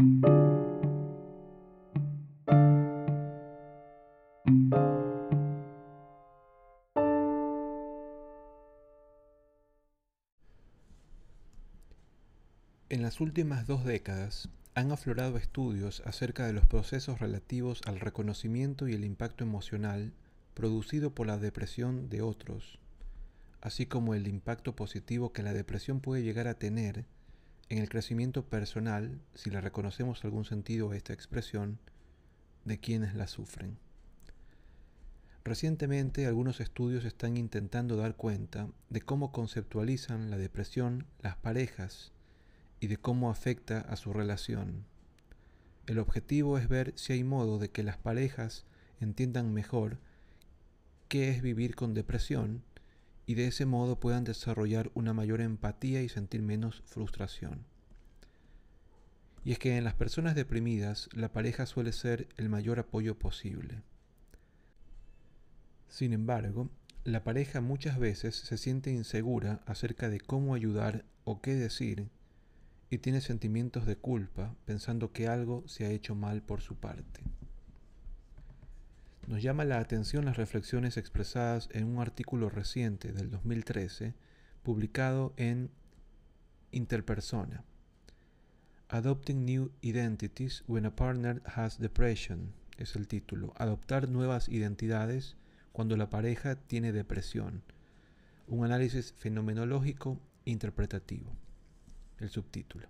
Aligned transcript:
En 0.00 0.22
las 13.02 13.20
últimas 13.20 13.66
dos 13.66 13.84
décadas 13.84 14.48
han 14.74 14.90
aflorado 14.90 15.36
estudios 15.36 16.02
acerca 16.06 16.46
de 16.46 16.54
los 16.54 16.64
procesos 16.64 17.20
relativos 17.20 17.82
al 17.84 18.00
reconocimiento 18.00 18.88
y 18.88 18.94
el 18.94 19.04
impacto 19.04 19.44
emocional 19.44 20.14
producido 20.54 21.14
por 21.14 21.26
la 21.26 21.36
depresión 21.36 22.08
de 22.08 22.22
otros, 22.22 22.78
así 23.60 23.84
como 23.84 24.14
el 24.14 24.28
impacto 24.28 24.74
positivo 24.74 25.34
que 25.34 25.42
la 25.42 25.52
depresión 25.52 26.00
puede 26.00 26.22
llegar 26.22 26.48
a 26.48 26.54
tener 26.54 27.04
en 27.70 27.78
el 27.78 27.88
crecimiento 27.88 28.44
personal, 28.44 29.18
si 29.34 29.48
le 29.48 29.60
reconocemos 29.60 30.22
algún 30.24 30.44
sentido 30.44 30.90
a 30.90 30.96
esta 30.96 31.14
expresión, 31.14 31.78
de 32.66 32.78
quienes 32.78 33.14
la 33.14 33.26
sufren. 33.26 33.78
Recientemente 35.42 36.26
algunos 36.26 36.60
estudios 36.60 37.06
están 37.06 37.38
intentando 37.38 37.96
dar 37.96 38.14
cuenta 38.14 38.68
de 38.90 39.00
cómo 39.00 39.32
conceptualizan 39.32 40.30
la 40.30 40.36
depresión 40.36 41.06
las 41.22 41.36
parejas, 41.36 42.12
y 42.80 42.86
de 42.88 42.96
cómo 42.96 43.30
afecta 43.30 43.80
a 43.80 43.96
su 43.96 44.12
relación. 44.12 44.84
El 45.86 45.98
objetivo 45.98 46.58
es 46.58 46.68
ver 46.68 46.92
si 46.96 47.12
hay 47.12 47.24
modo 47.24 47.58
de 47.58 47.70
que 47.70 47.82
las 47.82 47.98
parejas 47.98 48.64
entiendan 49.00 49.52
mejor 49.52 49.98
qué 51.08 51.30
es 51.30 51.42
vivir 51.42 51.74
con 51.74 51.94
depresión 51.94 52.62
y 53.30 53.34
de 53.34 53.46
ese 53.46 53.64
modo 53.64 54.00
puedan 54.00 54.24
desarrollar 54.24 54.90
una 54.92 55.14
mayor 55.14 55.40
empatía 55.40 56.02
y 56.02 56.08
sentir 56.08 56.42
menos 56.42 56.82
frustración. 56.84 57.64
Y 59.44 59.52
es 59.52 59.60
que 59.60 59.76
en 59.76 59.84
las 59.84 59.94
personas 59.94 60.34
deprimidas 60.34 61.08
la 61.12 61.32
pareja 61.32 61.64
suele 61.66 61.92
ser 61.92 62.26
el 62.38 62.48
mayor 62.48 62.80
apoyo 62.80 63.16
posible. 63.16 63.82
Sin 65.86 66.12
embargo, 66.12 66.70
la 67.04 67.22
pareja 67.22 67.60
muchas 67.60 68.00
veces 68.00 68.34
se 68.34 68.58
siente 68.58 68.90
insegura 68.90 69.62
acerca 69.64 70.08
de 70.08 70.18
cómo 70.18 70.56
ayudar 70.56 71.04
o 71.22 71.40
qué 71.40 71.54
decir 71.54 72.08
y 72.90 72.98
tiene 72.98 73.20
sentimientos 73.20 73.86
de 73.86 73.94
culpa 73.94 74.56
pensando 74.64 75.12
que 75.12 75.28
algo 75.28 75.62
se 75.68 75.86
ha 75.86 75.90
hecho 75.90 76.16
mal 76.16 76.42
por 76.42 76.62
su 76.62 76.74
parte. 76.80 77.22
Nos 79.30 79.44
llama 79.44 79.64
la 79.64 79.78
atención 79.78 80.24
las 80.24 80.36
reflexiones 80.36 80.96
expresadas 80.96 81.68
en 81.70 81.84
un 81.84 82.00
artículo 82.00 82.50
reciente 82.50 83.12
del 83.12 83.30
2013 83.30 84.12
publicado 84.64 85.34
en 85.36 85.70
Interpersona. 86.72 87.62
Adopting 88.88 89.44
New 89.44 89.70
Identities 89.82 90.64
When 90.66 90.84
a 90.84 90.96
Partner 90.96 91.42
Has 91.44 91.78
Depression 91.78 92.52
es 92.76 92.96
el 92.96 93.06
título. 93.06 93.52
Adoptar 93.56 94.08
nuevas 94.08 94.48
identidades 94.48 95.36
cuando 95.70 95.96
la 95.96 96.10
pareja 96.10 96.56
tiene 96.56 96.90
depresión. 96.90 97.62
Un 98.48 98.64
análisis 98.64 99.12
fenomenológico 99.12 100.18
interpretativo 100.44 101.30
el 102.18 102.30
subtítulo. 102.30 102.88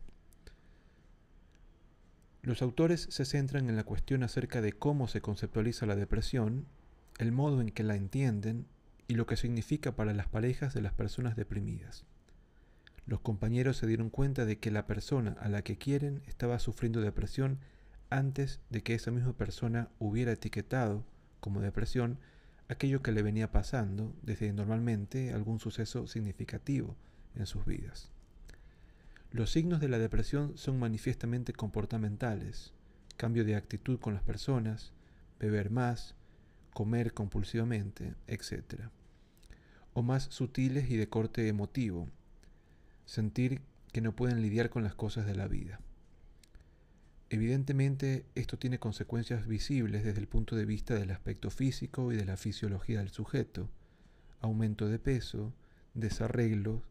Los 2.42 2.62
autores 2.62 3.06
se 3.10 3.24
centran 3.27 3.69
en 3.69 3.77
la 3.77 3.84
cuestión 3.84 4.22
acerca 4.22 4.62
de 4.62 4.72
cómo 4.72 5.08
se 5.08 5.20
conceptualiza 5.20 5.84
la 5.84 5.96
depresión, 5.96 6.66
el 7.19 7.33
modo 7.33 7.60
en 7.60 7.69
que 7.69 7.83
la 7.83 7.96
entienden 7.96 8.66
y 9.08 9.14
lo 9.14 9.27
que 9.27 9.36
significa 9.36 9.94
para 9.94 10.14
las 10.14 10.28
parejas 10.28 10.72
de 10.72 10.80
las 10.80 10.94
personas 10.94 11.36
deprimidas. 11.36 12.05
Los 13.06 13.20
compañeros 13.20 13.77
se 13.77 13.86
dieron 13.86 14.08
cuenta 14.08 14.46
de 14.46 14.58
que 14.58 14.70
la 14.70 14.86
persona 14.86 15.36
a 15.41 15.48
la 15.48 15.62
que 15.62 15.77
quieren 15.77 16.22
estaba 16.27 16.58
sufriendo 16.58 17.00
depresión 17.00 17.58
antes 18.08 18.61
de 18.70 18.83
que 18.83 18.94
esa 18.94 19.11
misma 19.11 19.34
persona 19.34 19.88
hubiera 19.98 20.33
etiquetado 20.33 21.05
como 21.41 21.61
depresión 21.61 22.18
aquello 22.68 23.02
que 23.02 23.12
le 23.12 23.22
venía 23.22 23.50
pasando 23.50 24.14
desde 24.22 24.52
normalmente 24.52 25.33
algún 25.33 25.58
suceso 25.58 26.07
significativo 26.07 26.96
en 27.34 27.46
sus 27.46 27.67
vidas. 27.67 28.11
Los 29.33 29.52
signos 29.52 29.80
de 29.80 29.89
la 29.89 29.98
depresión 29.98 30.57
son 30.57 30.80
manifiestamente 30.80 31.52
comportamentales, 31.52 32.73
cambio 33.17 33.45
de 33.45 33.55
actitud 33.55 34.01
con 34.01 34.13
las 34.13 34.24
personas, 34.24 34.92
beber 35.39 35.70
más, 35.70 36.17
comer 36.73 37.14
compulsivamente, 37.14 38.14
etc. 38.27 38.89
O 39.92 40.02
más 40.02 40.24
sutiles 40.24 40.90
y 40.90 40.96
de 40.96 41.08
corte 41.08 41.46
emotivo, 41.46 42.08
sentir 43.05 43.61
que 43.92 44.01
no 44.01 44.17
pueden 44.17 44.42
lidiar 44.42 44.69
con 44.69 44.83
las 44.83 44.96
cosas 44.96 45.27
de 45.27 45.36
la 45.36 45.46
vida. 45.46 45.80
Evidentemente, 47.29 48.27
esto 48.35 48.58
tiene 48.58 48.80
consecuencias 48.80 49.46
visibles 49.46 50.02
desde 50.02 50.19
el 50.19 50.27
punto 50.27 50.57
de 50.57 50.64
vista 50.64 50.95
del 50.95 51.13
aspecto 51.13 51.51
físico 51.51 52.13
y 52.13 52.17
de 52.17 52.24
la 52.24 52.36
fisiología 52.36 52.98
del 52.98 53.11
sujeto, 53.11 53.69
aumento 54.40 54.89
de 54.89 54.98
peso, 54.98 55.52
desarreglos, 55.95 56.83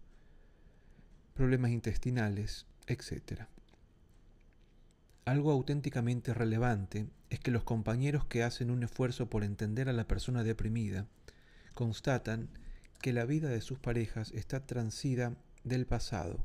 problemas 1.40 1.72
intestinales, 1.72 2.66
etc. 2.88 3.44
Algo 5.24 5.54
auténticamente 5.54 6.34
relevante 6.34 7.08
es 7.30 7.40
que 7.40 7.50
los 7.50 7.64
compañeros 7.64 8.26
que 8.26 8.44
hacen 8.44 8.70
un 8.70 8.84
esfuerzo 8.84 9.30
por 9.30 9.46
entender 9.46 9.88
a 9.88 9.94
la 9.94 10.06
persona 10.06 10.44
deprimida 10.44 11.08
constatan 11.76 12.50
que 13.02 13.14
la 13.14 13.24
vida 13.24 13.48
de 13.48 13.62
sus 13.62 13.80
parejas 13.80 14.32
está 14.32 14.66
transida 14.66 15.38
del 15.64 15.86
pasado. 15.86 16.44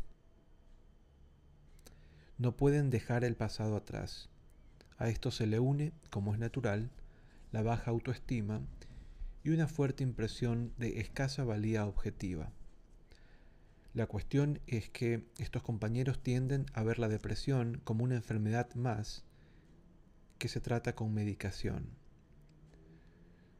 No 2.38 2.56
pueden 2.56 2.88
dejar 2.88 3.24
el 3.24 3.34
pasado 3.34 3.74
atrás. 3.74 4.28
A 4.96 5.08
esto 5.08 5.32
se 5.32 5.48
le 5.48 5.58
une, 5.58 5.92
como 6.08 6.34
es 6.34 6.38
natural, 6.38 6.92
la 7.50 7.62
baja 7.62 7.90
autoestima 7.90 8.60
y 9.42 9.50
una 9.50 9.66
fuerte 9.66 10.04
impresión 10.04 10.72
de 10.78 11.00
escasa 11.00 11.42
valía 11.42 11.84
objetiva. 11.84 12.52
La 13.94 14.08
cuestión 14.08 14.58
es 14.66 14.90
que 14.90 15.24
estos 15.38 15.62
compañeros 15.62 16.20
tienden 16.20 16.66
a 16.74 16.82
ver 16.82 16.98
la 16.98 17.08
depresión 17.08 17.80
como 17.84 18.02
una 18.02 18.16
enfermedad 18.16 18.74
más 18.74 19.22
que 20.38 20.48
se 20.48 20.60
trata 20.60 20.96
con 20.96 21.14
medicación. 21.14 21.86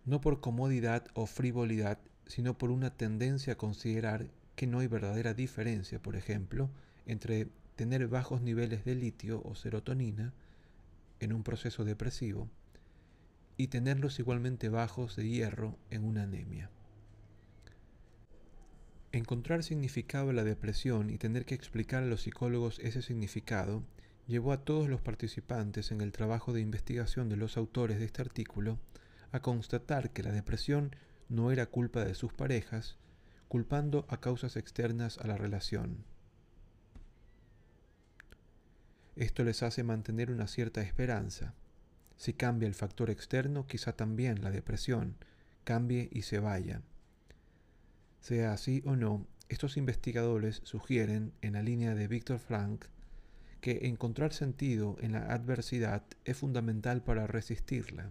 No 0.04 0.20
por 0.20 0.40
comodidad 0.40 1.06
o 1.14 1.26
frivolidad, 1.26 2.00
sino 2.26 2.58
por 2.58 2.72
una 2.72 2.90
tendencia 2.90 3.52
a 3.52 3.56
considerar 3.56 4.28
que 4.56 4.66
no 4.66 4.80
hay 4.80 4.88
verdadera 4.88 5.34
diferencia, 5.34 6.02
por 6.02 6.16
ejemplo, 6.16 6.68
entre 7.06 7.46
tener 7.76 8.08
bajos 8.08 8.42
niveles 8.42 8.84
de 8.84 8.96
litio 8.96 9.40
o 9.44 9.54
serotonina 9.54 10.32
en 11.20 11.32
un 11.32 11.44
proceso 11.44 11.84
depresivo 11.84 12.50
y 13.56 13.68
tenerlos 13.68 14.18
igualmente 14.18 14.68
bajos 14.68 15.14
de 15.14 15.28
hierro 15.28 15.78
en 15.90 16.04
una 16.04 16.24
anemia. 16.24 16.70
Encontrar 19.14 19.62
significado 19.62 20.30
a 20.30 20.32
la 20.32 20.42
depresión 20.42 21.08
y 21.08 21.18
tener 21.18 21.44
que 21.44 21.54
explicar 21.54 22.02
a 22.02 22.06
los 22.06 22.22
psicólogos 22.22 22.80
ese 22.80 23.00
significado 23.00 23.84
llevó 24.26 24.50
a 24.50 24.64
todos 24.64 24.88
los 24.88 25.00
participantes 25.02 25.92
en 25.92 26.00
el 26.00 26.10
trabajo 26.10 26.52
de 26.52 26.60
investigación 26.60 27.28
de 27.28 27.36
los 27.36 27.56
autores 27.56 28.00
de 28.00 28.06
este 28.06 28.22
artículo 28.22 28.76
a 29.30 29.38
constatar 29.38 30.10
que 30.10 30.24
la 30.24 30.32
depresión 30.32 30.96
no 31.28 31.52
era 31.52 31.66
culpa 31.66 32.04
de 32.04 32.16
sus 32.16 32.32
parejas, 32.32 32.96
culpando 33.46 34.04
a 34.08 34.20
causas 34.20 34.56
externas 34.56 35.18
a 35.18 35.28
la 35.28 35.36
relación. 35.36 35.98
Esto 39.14 39.44
les 39.44 39.62
hace 39.62 39.84
mantener 39.84 40.32
una 40.32 40.48
cierta 40.48 40.82
esperanza. 40.82 41.54
Si 42.16 42.32
cambia 42.32 42.66
el 42.66 42.74
factor 42.74 43.10
externo, 43.10 43.68
quizá 43.68 43.92
también 43.92 44.42
la 44.42 44.50
depresión 44.50 45.14
cambie 45.62 46.08
y 46.10 46.22
se 46.22 46.40
vaya. 46.40 46.82
Sea 48.24 48.54
así 48.54 48.82
o 48.86 48.96
no, 48.96 49.26
estos 49.50 49.76
investigadores 49.76 50.62
sugieren, 50.64 51.34
en 51.42 51.52
la 51.52 51.62
línea 51.62 51.94
de 51.94 52.08
Víctor 52.08 52.38
Frank, 52.38 52.86
que 53.60 53.80
encontrar 53.82 54.32
sentido 54.32 54.96
en 55.02 55.12
la 55.12 55.26
adversidad 55.26 56.04
es 56.24 56.38
fundamental 56.38 57.02
para 57.02 57.26
resistirla. 57.26 58.08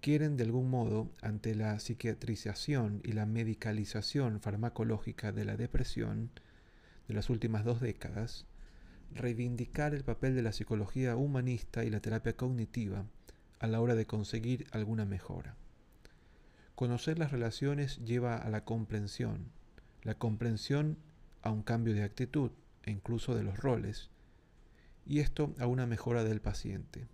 Quieren 0.00 0.36
de 0.36 0.44
algún 0.44 0.70
modo, 0.70 1.10
ante 1.22 1.56
la 1.56 1.80
psiquiatrización 1.80 3.00
y 3.02 3.14
la 3.14 3.26
medicalización 3.26 4.40
farmacológica 4.40 5.32
de 5.32 5.44
la 5.44 5.56
depresión 5.56 6.30
de 7.08 7.14
las 7.14 7.30
últimas 7.30 7.64
dos 7.64 7.80
décadas, 7.80 8.46
reivindicar 9.12 9.92
el 9.92 10.04
papel 10.04 10.36
de 10.36 10.42
la 10.42 10.52
psicología 10.52 11.16
humanista 11.16 11.84
y 11.84 11.90
la 11.90 11.98
terapia 11.98 12.36
cognitiva 12.36 13.06
a 13.58 13.66
la 13.66 13.80
hora 13.80 13.96
de 13.96 14.06
conseguir 14.06 14.68
alguna 14.70 15.04
mejora. 15.04 15.56
Conocer 16.78 17.18
las 17.18 17.32
relaciones 17.32 17.98
lleva 18.04 18.36
a 18.36 18.48
la 18.50 18.64
comprensión, 18.64 19.50
la 20.04 20.14
comprensión 20.14 20.96
a 21.42 21.50
un 21.50 21.64
cambio 21.64 21.92
de 21.92 22.04
actitud 22.04 22.52
e 22.84 22.92
incluso 22.92 23.34
de 23.34 23.42
los 23.42 23.58
roles, 23.58 24.10
y 25.04 25.18
esto 25.18 25.52
a 25.58 25.66
una 25.66 25.88
mejora 25.88 26.22
del 26.22 26.40
paciente. 26.40 27.08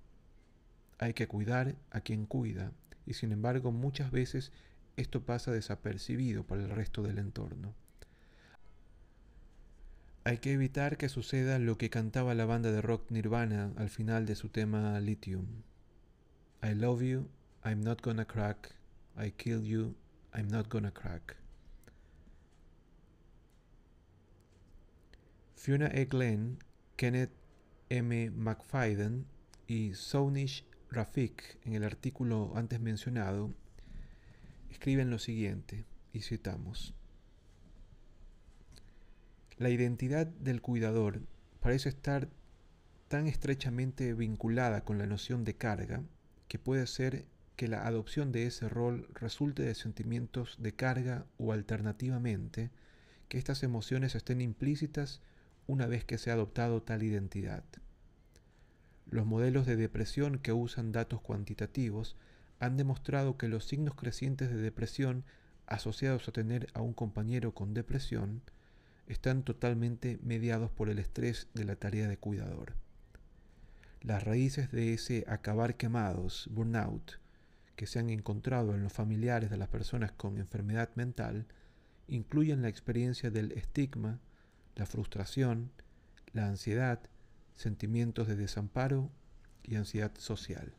Hay 0.98 1.14
que 1.14 1.28
cuidar 1.28 1.76
a 1.90 2.02
quien 2.02 2.26
cuida, 2.26 2.72
y 3.06 3.14
sin 3.14 3.32
embargo 3.32 3.72
muchas 3.72 4.10
veces 4.10 4.52
esto 4.98 5.24
pasa 5.24 5.50
desapercibido 5.50 6.46
para 6.46 6.62
el 6.62 6.68
resto 6.68 7.02
del 7.02 7.16
entorno. 7.16 7.74
Hay 10.24 10.36
que 10.40 10.52
evitar 10.52 10.98
que 10.98 11.08
suceda 11.08 11.58
lo 11.58 11.78
que 11.78 11.88
cantaba 11.88 12.34
la 12.34 12.44
banda 12.44 12.70
de 12.70 12.82
rock 12.82 13.10
Nirvana 13.10 13.72
al 13.76 13.88
final 13.88 14.26
de 14.26 14.34
su 14.34 14.50
tema 14.50 15.00
Lithium. 15.00 15.46
I 16.62 16.74
love 16.74 17.00
you, 17.00 17.30
I'm 17.64 17.80
not 17.80 18.02
gonna 18.02 18.26
crack. 18.26 18.83
I 19.16 19.30
kill 19.30 19.62
you, 19.62 19.94
I'm 20.32 20.48
not 20.48 20.68
gonna 20.68 20.90
crack. 20.90 21.36
Fiona 25.54 25.90
E. 25.94 26.04
Glenn, 26.04 26.58
Kenneth 26.96 27.32
M. 27.90 28.30
McFadden 28.30 29.26
y 29.66 29.94
Sonish 29.94 30.64
Rafik, 30.90 31.58
en 31.64 31.74
el 31.74 31.84
artículo 31.84 32.52
antes 32.54 32.80
mencionado, 32.80 33.54
escriben 34.70 35.10
lo 35.10 35.18
siguiente, 35.18 35.84
y 36.14 36.20
citamos. 36.20 36.94
La 39.58 39.68
identidad 39.68 40.26
del 40.26 40.62
cuidador 40.62 41.20
parece 41.60 41.88
estar 41.88 42.28
tan 43.08 43.26
estrechamente 43.26 44.14
vinculada 44.14 44.84
con 44.84 44.96
la 44.96 45.06
noción 45.06 45.44
de 45.44 45.56
carga 45.56 46.02
que 46.48 46.58
puede 46.58 46.86
ser 46.86 47.26
que 47.56 47.68
la 47.68 47.86
adopción 47.86 48.32
de 48.32 48.46
ese 48.46 48.68
rol 48.68 49.08
resulte 49.14 49.62
de 49.62 49.74
sentimientos 49.74 50.56
de 50.58 50.74
carga 50.74 51.26
o 51.38 51.52
alternativamente 51.52 52.70
que 53.28 53.38
estas 53.38 53.62
emociones 53.62 54.14
estén 54.14 54.40
implícitas 54.40 55.20
una 55.66 55.86
vez 55.86 56.04
que 56.04 56.18
se 56.18 56.30
ha 56.30 56.34
adoptado 56.34 56.82
tal 56.82 57.02
identidad. 57.02 57.64
Los 59.10 59.26
modelos 59.26 59.66
de 59.66 59.76
depresión 59.76 60.38
que 60.38 60.52
usan 60.52 60.92
datos 60.92 61.20
cuantitativos 61.20 62.16
han 62.58 62.76
demostrado 62.76 63.36
que 63.36 63.48
los 63.48 63.64
signos 63.64 63.94
crecientes 63.94 64.50
de 64.50 64.56
depresión 64.56 65.24
asociados 65.66 66.28
a 66.28 66.32
tener 66.32 66.68
a 66.74 66.82
un 66.82 66.92
compañero 66.92 67.54
con 67.54 67.74
depresión 67.74 68.42
están 69.06 69.42
totalmente 69.42 70.18
mediados 70.22 70.70
por 70.70 70.88
el 70.88 70.98
estrés 70.98 71.48
de 71.54 71.64
la 71.64 71.76
tarea 71.76 72.08
de 72.08 72.16
cuidador. 72.16 72.74
Las 74.00 74.24
raíces 74.24 74.70
de 74.70 74.94
ese 74.94 75.24
acabar 75.28 75.76
quemados, 75.76 76.48
burnout, 76.50 77.23
que 77.76 77.86
se 77.86 77.98
han 77.98 78.10
encontrado 78.10 78.74
en 78.74 78.82
los 78.82 78.92
familiares 78.92 79.50
de 79.50 79.56
las 79.56 79.68
personas 79.68 80.12
con 80.12 80.38
enfermedad 80.38 80.90
mental, 80.94 81.46
incluyen 82.08 82.62
la 82.62 82.68
experiencia 82.68 83.30
del 83.30 83.52
estigma, 83.52 84.20
la 84.76 84.86
frustración, 84.86 85.70
la 86.32 86.46
ansiedad, 86.46 87.00
sentimientos 87.56 88.28
de 88.28 88.36
desamparo 88.36 89.10
y 89.62 89.76
ansiedad 89.76 90.12
social. 90.18 90.74